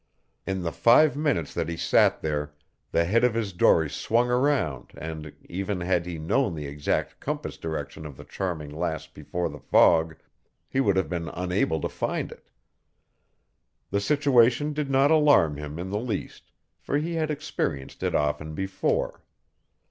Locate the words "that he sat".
1.53-2.21